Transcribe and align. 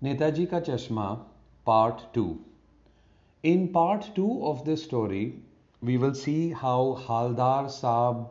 Ka 0.00 0.60
Chashma, 0.60 1.24
Part 1.64 2.14
2. 2.14 2.38
In 3.42 3.72
Part 3.72 4.14
2 4.14 4.44
of 4.44 4.64
this 4.64 4.84
story, 4.84 5.42
we 5.82 5.98
will 5.98 6.14
see 6.14 6.50
how 6.50 6.94
Haldar 7.00 7.64
Saab 7.64 8.28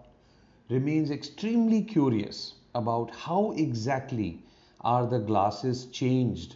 remains 0.70 1.12
extremely 1.12 1.82
curious 1.82 2.54
about 2.74 3.12
how 3.12 3.52
exactly 3.52 4.42
are 4.80 5.06
the 5.06 5.20
glasses 5.20 5.88
changed 5.88 6.55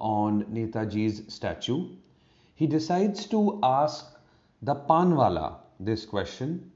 on 0.00 0.44
Netaji's 0.44 1.34
statue. 1.34 1.88
He 2.54 2.68
decides 2.68 3.26
to 3.30 3.58
ask 3.64 4.16
the 4.62 4.76
Panwala 4.76 5.56
this 5.80 6.06
question. 6.06 6.70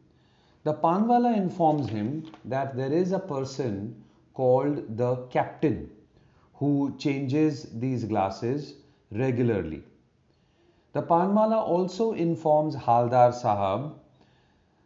The 0.64 0.74
Panwala 0.74 1.36
informs 1.36 1.88
him 1.88 2.32
that 2.46 2.76
there 2.76 2.92
is 2.92 3.12
a 3.12 3.20
person 3.20 4.02
called 4.34 4.96
the 4.96 5.18
captain 5.30 5.92
who 6.58 6.94
changes 6.98 7.64
these 7.72 8.04
glasses 8.04 8.74
regularly. 9.10 9.82
The 10.92 11.02
Panmala 11.02 11.56
also 11.56 12.12
informs 12.12 12.74
Haldar 12.74 13.32
Sahab 13.32 13.94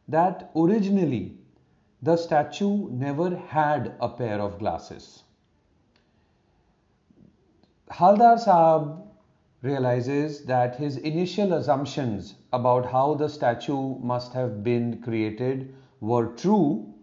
that 0.08 0.50
originally 0.56 1.36
the 2.02 2.16
statue 2.16 2.88
never 2.90 3.36
had 3.36 3.94
a 4.00 4.08
pair 4.08 4.40
of 4.40 4.58
glasses. 4.58 5.22
Haldar 7.90 8.36
Sahab 8.38 9.02
realizes 9.62 10.44
that 10.46 10.76
his 10.76 10.96
initial 10.96 11.52
assumptions 11.52 12.34
about 12.52 12.86
how 12.86 13.14
the 13.14 13.28
statue 13.28 13.98
must 13.98 14.32
have 14.32 14.64
been 14.64 15.00
created 15.02 15.74
were 16.00 16.26
true 16.28 16.94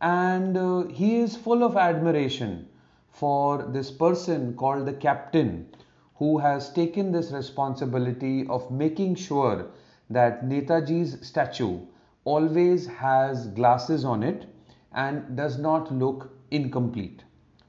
and 0.00 0.56
uh, 0.56 0.84
he 0.88 1.16
is 1.16 1.36
full 1.36 1.62
of 1.62 1.76
admiration 1.76 2.66
for 3.12 3.62
this 3.62 3.90
person 3.90 4.54
called 4.54 4.86
the 4.86 4.92
captain 4.92 5.66
who 6.14 6.38
has 6.38 6.72
taken 6.72 7.12
this 7.12 7.32
responsibility 7.32 8.46
of 8.48 8.70
making 8.70 9.14
sure 9.14 9.66
that 10.10 10.44
Netaji's 10.44 11.26
statue 11.26 11.80
always 12.24 12.86
has 12.86 13.46
glasses 13.48 14.04
on 14.04 14.22
it 14.22 14.46
and 14.92 15.36
does 15.36 15.58
not 15.58 15.92
look 15.92 16.30
incomplete. 16.50 17.24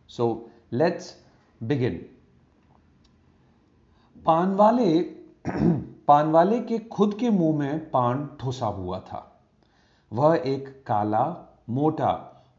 So 0.07 0.49
let's 0.71 1.15
begin. 1.67 2.07
पान 4.25 4.55
वाले 4.55 5.01
पान 6.07 6.31
वाले 6.31 6.59
के 6.59 6.77
खुद 6.79 7.13
के 7.19 7.29
मुँह 7.29 7.57
में 7.59 7.89
पान 7.91 8.37
ठुसा 8.41 8.65
हुआ 8.65 8.99
था 8.99 9.41
वह 10.13 10.35
एक 10.45 10.67
काला 10.87 11.25
मोटा 11.69 12.11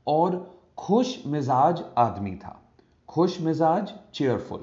और 0.06 0.58
खुश 0.78 1.22
मिजाज 1.26 1.84
आदमी 1.98 2.34
था 2.36 2.61
खुश 3.12 3.40
मिजाज 3.40 3.92
चेयरफुल 4.14 4.60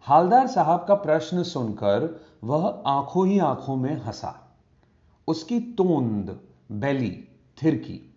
हालदार 0.00 0.46
साहब 0.46 0.84
का 0.88 0.94
प्रश्न 0.94 1.42
सुनकर 1.42 2.20
वह 2.44 2.82
आँखों 2.86 3.26
ही 3.26 3.38
आँखों 3.38 3.76
में 3.76 3.94
हंसा। 4.02 4.58
उसकी 5.28 5.60
तोंद, 5.60 6.40
बैली, 6.72 7.28
थिरकी। 7.62 8.16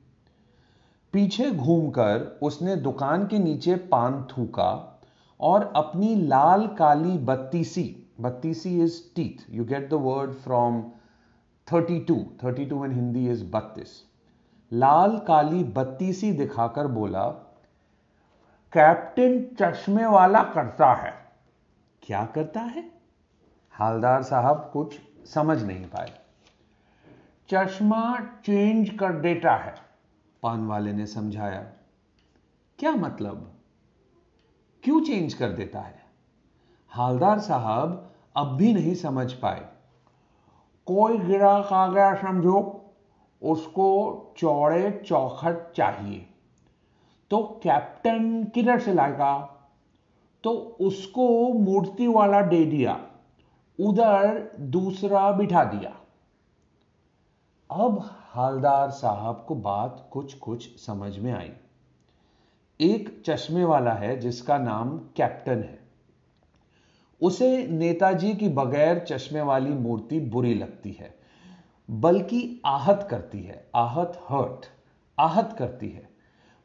पीछे 1.13 1.51
घूमकर 1.51 2.39
उसने 2.41 2.75
दुकान 2.75 3.27
के 3.27 3.39
नीचे 3.39 3.75
पान 3.75 4.27
थूका 4.31 4.71
और 5.39 5.71
अपनी 5.75 6.15
लाल 6.15 6.67
काली 6.67 7.17
Battisi 7.17 8.13
battisi 8.21 8.81
is 8.83 8.99
teeth 9.15 9.45
you 9.49 9.65
get 9.65 9.89
the 9.89 9.93
word 9.93 10.33
from 10.33 10.83
32 11.67 12.19
32 12.43 12.85
in 12.85 12.91
Hindi 12.91 13.29
is 13.29 13.45
battis. 13.51 14.03
लाल 14.73 15.17
काली 15.17 15.63
बत्तीसी 15.63 16.31
दिखाकर 16.31 16.87
बोला 16.87 17.47
कैप्टन 18.73 19.55
चश्मे 19.59 20.05
वाला 20.05 20.43
करता 20.43 20.93
है। 20.93 21.13
क्या 22.03 22.25
करता 22.25 22.59
है? 22.59 22.91
हालदार 23.71 24.23
साहब 24.23 24.69
कुछ 24.73 24.99
समझ 25.25 25.63
नहीं 25.63 25.85
पाए। 25.85 26.13
चश्मा 27.49 28.19
चेंज 28.45 28.89
कर 28.89 29.13
देता 29.13 29.55
है, 29.55 29.75
पान 30.43 30.67
वाले 30.67 30.93
ने 30.93 31.05
समझाया। 31.05 31.61
क्या 32.79 32.91
मतलब? 32.91 33.51
क्यों 34.83 35.01
चेंज 35.01 35.33
कर 35.33 35.49
देता 35.49 35.79
है? 35.79 36.03
हालदार 36.91 37.39
साहब 37.39 38.13
अब 38.35 38.47
भी 38.47 38.73
नहीं 38.73 38.95
समझ 38.95 39.33
पाए। 39.33 39.69
कोई 40.85 41.17
गिराक 41.17 41.73
आ 41.73 41.87
गया 41.87 42.15
समझो, 42.15 42.85
उसको 43.41 44.33
चौड़े 44.37 45.03
चौखट 45.07 45.71
चाहिए। 45.71 46.30
तो 47.31 47.59
कैप्टन 47.63 48.43
किधर 48.43 48.79
से 48.79 48.93
लाएगा? 48.93 49.37
तो 50.43 50.51
उसको 50.81 51.53
मूर्ति 51.53 52.07
वाला 52.07 52.41
दे 52.41 52.63
दिया, 52.65 52.99
उधर 53.79 54.51
दूसरा 54.59 55.31
बिठा 55.31 55.63
दिया। 55.63 55.95
अब 57.69 57.99
हालदार 58.29 58.89
साहब 58.89 59.45
को 59.47 59.55
बात 59.55 60.07
कुछ 60.11 60.33
कुछ 60.33 60.79
समझ 60.81 61.17
में 61.17 61.31
आई। 61.33 61.51
एक 62.79 63.23
चश्मे 63.25 63.63
वाला 63.63 63.93
है 63.93 64.19
जिसका 64.19 64.57
नाम 64.57 64.97
कैप्टन 64.97 65.59
है। 65.59 65.79
उसे 67.21 67.67
नेताजी 67.67 68.33
की 68.33 68.49
बगैर 68.49 68.99
चश्मे 68.99 69.41
वाली 69.41 69.69
मूर्ति 69.69 70.19
बुरी 70.19 70.53
लगती 70.53 70.91
है, 70.91 71.13
बल्कि 71.89 72.61
आहत 72.65 73.07
करती 73.11 73.41
है, 73.43 73.69
आहत, 73.75 74.21
हर्ट, 74.29 74.65
आहत 75.19 75.55
करती 75.59 75.89
है। 75.89 76.09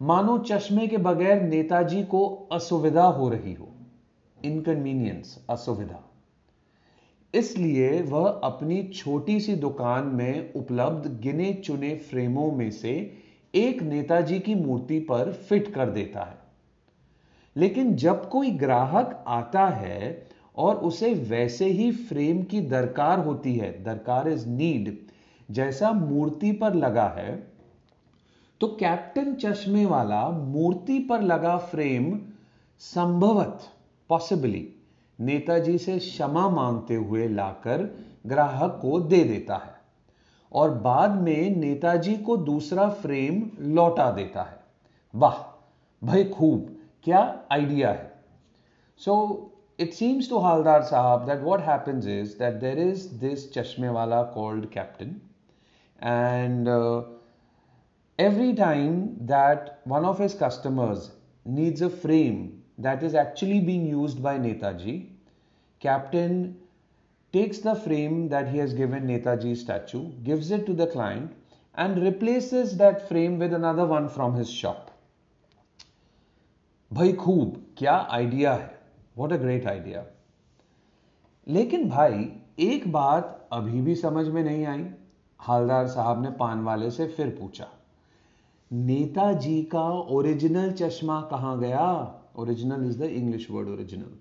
मानो 0.02 0.38
चश्मे 0.38 0.86
के 0.86 0.96
बगैर 0.96 1.42
नेताजी 1.42 2.02
को 2.02 2.48
असुविधा 2.52 3.04
हो 3.04 3.28
रही 3.28 3.54
हो। 3.54 3.68
इनकन्वीनियंस 4.44 5.44
असुविधा। 5.50 6.12
इसलिए 7.34 8.02
वह 8.02 8.28
अपनी 8.28 8.82
छोटी 8.82 9.40
सी 9.40 9.54
दुकान 9.54 10.06
में 10.06 10.52
उपलब्ध 10.52 11.20
गिने 11.20 11.52
चुने 11.52 11.96
फ्रेमों 11.96 12.52
में 12.52 12.70
से 12.70 13.12
एक 13.54 13.82
नेताजी 13.82 14.38
की 14.38 14.54
मूर्ति 14.54 14.98
पर 14.98 15.32
फिट 15.32 15.74
कर 15.74 15.90
देता 15.90 16.22
है। 16.22 16.38
लेकिन 17.56 17.94
जब 17.94 18.28
कोई 18.28 18.50
ग्राहक 18.50 19.24
आता 19.28 19.66
है 19.66 20.28
और 20.56 20.76
उसे 20.76 21.14
वैसे 21.14 21.66
ही 21.66 21.92
फ्रेम 21.92 22.42
की 22.42 22.60
दरकार 22.60 23.18
होती 23.18 23.56
है, 23.56 23.84
दरकार 23.84 24.28
इज़ 24.28 24.48
नीड, 24.48 24.98
जैसा 25.50 25.92
मूर्ति 25.92 26.52
पर 26.52 26.74
लगा 26.74 27.08
है 27.08 27.55
तो 28.60 28.66
कैप्टन 28.80 29.34
चश्मे 29.34 29.84
वाला 29.86 30.28
मूर्ति 30.30 30.98
पर 30.98 31.22
लगा 31.22 31.56
फ्रेम 31.58 32.18
संभवत 32.78 33.68
पॉसिबली 34.08 34.68
नेताजी 35.20 35.78
से 35.78 35.98
क्षमा 35.98 36.48
मांगते 36.48 36.94
हुए 36.94 37.28
लाकर 37.28 37.88
ग्राहक 38.26 38.78
को 38.82 39.00
दे 39.00 39.22
देता 39.24 39.56
है 39.56 39.74
और 40.52 40.70
बाद 40.70 41.10
में 41.22 41.56
नेताजी 41.56 42.16
को 42.16 42.36
दूसरा 42.36 42.88
फ्रेम 42.88 43.50
लौटा 43.60 44.10
देता 44.10 44.42
है। 44.42 44.58
वाह 45.14 45.36
भाई 46.06 46.24
खूब 46.24 46.76
क्या 47.04 47.20
आइडिया 47.52 47.90
है। 47.90 48.12
सो 48.98 49.52
it 49.78 49.92
seems 49.92 50.28
to 50.28 50.38
Haldar 50.42 50.82
Sahab 50.90 51.26
that 51.28 51.42
what 51.42 51.60
happens 51.60 52.06
is 52.06 52.30
that 52.36 52.54
there 52.60 52.78
is 52.78 53.02
this 53.18 53.42
Chashmewala 53.56 54.20
called 54.32 54.70
Captain, 54.70 55.20
and 56.00 56.66
uh, 56.66 57.02
every 58.19 58.53
time 58.53 59.17
that 59.25 59.81
one 59.83 60.05
of 60.05 60.19
his 60.19 60.33
customers 60.35 61.11
needs 61.43 61.81
a 61.81 61.89
frame 61.89 62.61
that 62.77 63.01
is 63.03 63.15
actually 63.15 63.59
being 63.59 63.87
used 63.87 64.21
by 64.21 64.37
Netaji, 64.37 65.07
Captain 65.79 66.55
takes 67.33 67.59
the 67.59 67.73
frame 67.73 68.29
that 68.29 68.47
he 68.47 68.59
has 68.59 68.73
given 68.73 69.07
Netaji's 69.07 69.61
statue, 69.61 70.03
gives 70.23 70.51
it 70.51 70.65
to 70.67 70.73
the 70.73 70.87
client, 70.87 71.33
and 71.75 72.03
replaces 72.03 72.77
that 72.77 73.07
frame 73.07 73.39
with 73.39 73.53
another 73.53 73.85
one 73.85 74.07
from 74.09 74.35
his 74.35 74.49
shop. 74.51 74.91
भाई 76.93 77.13
खूब 77.13 77.53
क्या 77.77 77.93
idea 78.11 78.53
है 78.53 78.79
what 79.17 79.33
a 79.33 79.35
great 79.41 79.67
idea 79.67 80.03
लेकिन 81.57 81.87
भाई 81.89 82.25
एक 82.59 82.91
बात 82.91 83.47
अभी 83.53 83.81
भी 83.81 83.95
समझ 83.95 84.27
में 84.27 84.43
नहीं 84.43 84.65
आई 84.65 84.85
हालदार 85.39 85.87
साहब 85.87 86.21
ने 86.23 86.31
पान 86.39 86.63
वाले 86.63 86.89
से 86.91 87.07
फिर 87.17 87.29
पूछा 87.39 87.67
नेताजी 88.72 89.62
का 89.62 89.90
ओरिजिनल 89.90 90.72
चश्मा 90.72 91.20
कहाँ 91.20 91.60
गया? 91.60 92.14
Original 92.36 92.86
is 92.86 92.98
the 92.98 93.02
English 93.02 93.50
word 93.50 93.68
original 93.68 94.18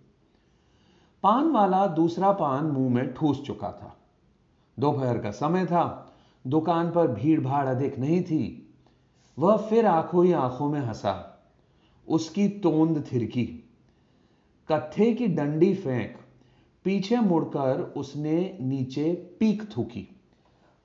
पान 1.23 1.51
वाला 1.51 1.87
दूसरा 1.87 2.31
पान 2.31 2.65
मुँह 2.65 2.93
में 2.93 3.13
ठूस 3.13 3.41
चुका 3.41 3.71
था। 3.71 3.97
दोपहर 4.79 5.17
का 5.17 5.31
समय 5.31 5.65
था। 5.65 6.13
दुकान 6.47 6.91
पर 6.91 7.07
भीड़ 7.07 7.41
भाड़ 7.41 7.67
अधिक 7.67 7.99
नहीं 7.99 8.23
थी। 8.23 8.73
वह 9.39 9.57
फिर 9.57 9.85
आँखों 9.85 10.25
ही 10.25 10.31
आँखों 10.31 10.69
में 10.69 10.79
हंसा। 10.79 11.45
उसकी 12.07 12.47
तोंद 12.47 13.05
थिरकी। 13.11 13.45
कत्थे 14.69 15.13
की 15.13 15.27
डंडी 15.27 15.73
फेंक। 15.73 16.17
पीछे 16.83 17.17
मुड़कर 17.17 17.81
उसने 17.81 18.57
नीचे 18.61 19.13
पीक 19.39 19.77
थूकी। 19.77 20.21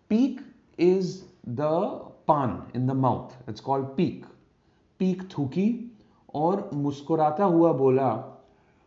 Pik 0.08 0.40
is 0.78 1.30
the 1.44 1.60
paan 2.28 2.62
in 2.76 2.87
the 2.87 2.90
mouth 2.96 3.48
it's 3.48 3.60
called 3.60 3.87
pik 3.87 4.26
peak 5.00 5.22
थूकी 5.31 5.69
और 6.34 6.70
मुस्कुराता 6.75 7.44
हुआ 7.44 7.72
बोला, 7.72 8.10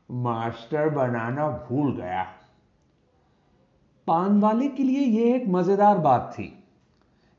मास्टर 0.09 0.89
बनाना 0.89 1.47
भूल 1.69 1.91
गया। 1.95 2.23
पान 4.07 4.39
वाले 4.39 4.67
के 4.67 4.83
लिए 4.83 4.99
यह 4.99 5.35
एक 5.35 5.47
मज़ेदार 5.47 5.97
बात 5.97 6.31
थी, 6.33 6.51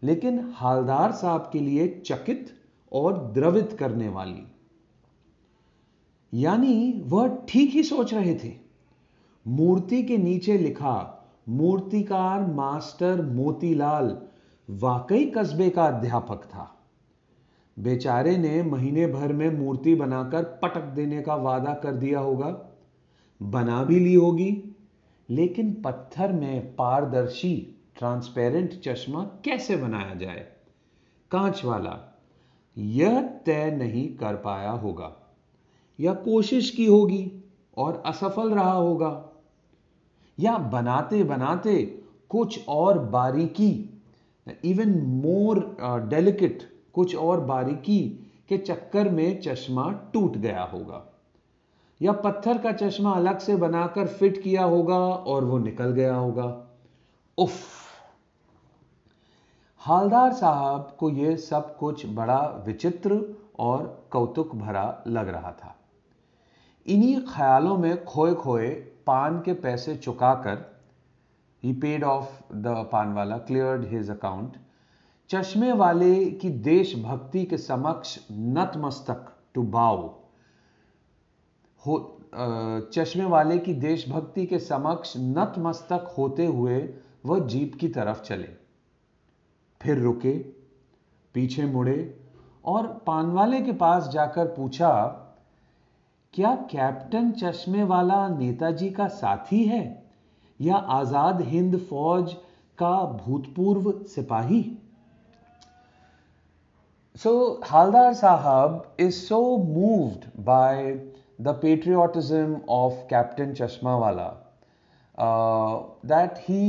लेकिन 0.02 0.52
हालदार 0.54 1.12
साहब 1.12 1.48
के 1.52 1.60
लिए 1.60 1.88
चकित 2.06 2.54
और 2.92 3.18
द्रवित 3.32 3.76
करने 3.78 4.08
वाली। 4.08 4.42
यानी 6.32 7.02
वह 7.06 7.36
ठीक 7.48 7.70
ही 7.70 7.82
सोच 7.82 8.14
रहे 8.14 8.34
थे। 8.34 8.52
मूर्ति 9.46 10.02
के 10.02 10.16
नीचे 10.18 10.58
लिखा, 10.58 10.96
मूर्तिकार 11.48 12.46
मास्टर 12.46 13.22
मोतीलाल। 13.24 14.16
वाकई 14.70 15.24
कस्बे 15.24 15.70
का 15.70 15.84
अध्यापक 15.84 16.44
था। 16.44 16.84
बेचारे 17.78 18.36
ने 18.36 18.62
महीने 18.62 19.06
भर 19.06 19.32
में 19.32 19.50
मूर्ति 19.50 19.94
बनाकर 19.94 20.42
पटक 20.42 20.80
देने 20.80 21.22
का 21.22 21.34
वादा 21.34 21.74
कर 21.74 21.92
दिया 21.92 22.20
होगा। 22.20 22.76
बना 23.42 23.84
भी 23.84 24.00
ली 24.00 24.14
होगी, 24.14 24.76
लेकिन 25.30 25.82
पत्थर 25.84 26.32
में 26.32 26.76
पारदर्शी, 26.76 27.84
ट्रांसपेरेंट 27.98 28.80
चश्मा 28.80 29.24
कैसे 29.24 29.76
बनाया 29.76 30.14
जाए? 30.14 30.52
कांच 31.30 31.64
वाला, 31.64 32.18
यह 32.78 33.22
तय 33.22 33.70
नहीं 33.70 34.16
कर 34.16 34.36
पाया 34.36 34.70
होगा। 34.70 35.16
या 36.00 36.14
कोशिश 36.14 36.70
की 36.70 36.86
होगी 36.86 37.44
और 37.76 38.02
असफल 38.06 38.54
रहा 38.54 38.72
होगा। 38.72 39.28
या 40.40 40.58
बनाते 40.58 41.24
बनाते 41.24 41.82
कुछ 42.28 42.68
और 42.68 42.98
बारीकी 42.98 43.90
इवन 44.64 45.00
मोर 45.06 45.76
डेलिकेट 46.10 46.62
कुछ 46.92 47.16
और 47.16 47.40
बारीकी 47.40 48.30
के 48.48 48.58
चक्कर 48.58 49.08
में 49.08 49.40
चश्मा 49.40 49.90
टूट 50.12 50.36
गया 50.36 50.62
होगा। 50.62 51.04
या 52.02 52.12
पत्थर 52.12 52.58
का 52.58 52.72
चश्मा 52.72 53.12
अलग 53.12 53.38
से 53.38 53.56
बनाकर 53.56 54.06
फिट 54.06 54.42
किया 54.42 54.64
होगा 54.64 54.98
और 54.98 55.44
वो 55.44 55.58
निकल 55.58 55.90
गया 55.90 56.14
होगा। 56.14 56.66
उफ। 57.38 57.60
हालदार 59.78 60.32
साहब 60.32 60.96
को 60.98 61.10
यह 61.10 61.36
सब 61.36 61.76
कुछ 61.76 62.06
बड़ा 62.06 62.62
विचित्र 62.66 63.36
और 63.58 64.08
कौतुक 64.10 64.54
भरा 64.56 65.04
लग 65.06 65.28
रहा 65.28 65.52
था। 65.52 65.76
इन्हीं 66.86 67.20
ख्यालों 67.20 67.76
में 67.78 68.04
खोए 68.04 68.34
खोए 68.34 68.68
पान 69.06 69.40
के 69.40 69.52
पैसे 69.52 69.96
चुकाकर 69.96 70.73
he 71.64 71.72
paid 71.72 72.04
off 72.04 72.54
the 72.54 72.88
paan 72.92 73.12
wala 73.12 73.38
cleared 73.38 73.84
his 73.84 74.10
account 74.10 74.56
चश्मे 75.30 75.72
वाले 75.72 76.24
की 76.30 76.50
देशभक्ति 76.50 77.44
के 77.44 77.58
समक्ष 77.58 78.18
नतमस्तक 78.32 79.32
टू 79.54 79.62
बाव 79.62 80.14
हो 81.86 82.20
चश्मे 82.94 83.24
वाले 83.24 83.58
की 83.58 83.74
देशभक्ति 83.74 84.46
के 84.46 84.58
समक्ष 84.58 85.12
नतमस्तक 85.16 86.14
होते 86.18 86.46
हुए 86.46 86.78
वह 87.26 87.38
जीप 87.46 87.74
की 87.74 87.88
तरफ़ 87.88 88.22
चले। 88.22 88.48
फिर 89.80 89.98
रुके, 89.98 90.38
पीछे 91.34 91.64
मुड़े 91.64 92.18
और 92.64 92.86
पानवाले 93.06 93.60
के 93.60 93.72
पास 93.72 94.08
जाकर 94.08 94.46
पूछा, 94.46 94.90
क्या 96.34 96.54
कैप्टन 96.70 97.30
चश्मे 97.32 97.84
वाला 97.84 98.28
नेताजी 98.28 98.90
का 98.90 99.08
साथी 99.08 99.64
है? 99.64 100.03
या 100.64 100.76
आज़ाद 100.96 101.40
हिंद 101.48 101.78
फौज 101.90 102.32
का 102.78 102.94
भूतपूर्व 103.26 103.92
सिपाही? 104.14 104.62
So 107.16 107.30
so, 107.30 107.70
Haldar 107.70 108.14
sahab 108.14 108.96
is 109.00 109.14
so 109.16 109.40
moved 109.58 110.24
by 110.44 110.92
the 111.40 111.48
patriotism 111.62 112.60
of 112.70 112.94
captain 113.10 113.52
chashma 113.54 113.96
wala 113.98 114.26
that 116.06 116.38
he 116.48 116.64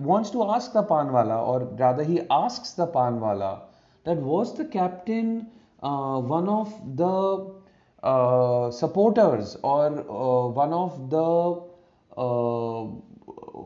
wants 0.00 0.32
to 0.32 0.42
ask 0.42 0.76
the 0.76 0.84
paan 0.90 1.10
wala 1.10 1.36
और 1.42 1.64
Radha 1.80 2.02
he 2.02 2.18
ask 2.32 2.80
the 2.80 2.88
paan 2.94 3.18
wala 3.18 3.52
that 4.06 4.18
was 4.22 4.54
the 4.62 4.68
captain 4.72 5.36
one 6.30 6.48
of 6.48 6.72
the 7.00 7.10
supporters 8.74 9.56
और 9.64 10.00
one 10.56 10.72
of 10.74 10.98
the 11.14 11.24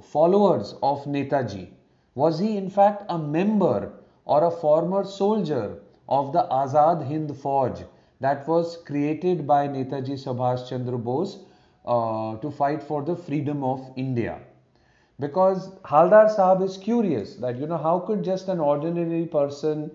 followers 0.03 0.75
of 0.83 1.05
Netaji? 1.05 1.71
Was 2.15 2.39
he 2.39 2.57
in 2.57 2.71
fact 2.71 3.05
a 3.09 3.19
member 3.19 3.93
or 4.25 4.45
a 4.45 4.51
former 4.51 5.05
soldier 5.05 5.81
of 6.09 6.33
the 6.33 6.47
Azad 6.51 7.07
Hind 7.07 7.31
Fauj 7.31 7.85
that 8.21 8.47
was 8.49 8.79
created 8.87 9.47
by 9.47 9.69
Netaji 9.69 10.17
Subhash 10.25 10.69
Chandra 10.69 10.99
Bose 10.99 11.39
uh, 11.85 12.37
to 12.37 12.51
fight 12.51 12.83
for 12.83 13.03
the 13.03 13.15
freedom 13.15 13.63
of 13.63 13.93
India. 13.97 14.41
Because 15.21 15.71
Haldar 15.85 16.35
Sahab 16.35 16.63
is 16.63 16.77
curious 16.77 17.37
that, 17.37 17.57
you 17.59 17.67
know, 17.67 17.79
how 17.79 17.99
could 18.01 18.25
just 18.25 18.49
an 18.49 18.61
ordinary 18.61 19.27
person 19.27 19.91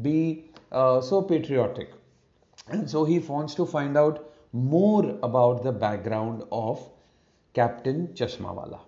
be 0.00 0.50
uh, 0.70 1.00
so 1.00 1.22
patriotic? 1.22 1.90
And 2.68 2.88
so 2.88 3.04
he 3.04 3.18
wants 3.18 3.54
to 3.56 3.66
find 3.66 3.96
out 3.96 4.32
more 4.52 5.18
about 5.22 5.62
the 5.62 5.72
background 5.72 6.44
of 6.52 6.88
Captain 7.54 8.08
Chashmawala. 8.14 8.80